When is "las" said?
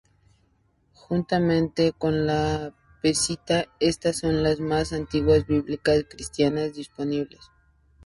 4.41-4.59